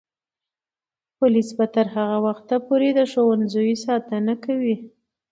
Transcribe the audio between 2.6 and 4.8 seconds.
پورې د ښوونځیو ساتنه کوي.